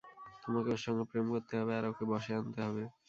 [0.43, 2.83] তোমাকে ওর সঙ্গে প্রেম করতে হবে আর ওকে বশে আনতে হবে।